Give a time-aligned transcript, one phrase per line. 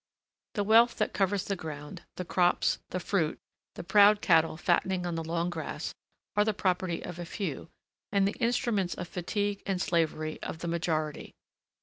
[0.55, 3.37] The wealth that covers the ground, the crops, the fruit,
[3.75, 5.93] the proud cattle fattening on the long grass,
[6.35, 7.69] are the property of a few,
[8.11, 11.35] and the instruments of fatigue and slavery of the majority.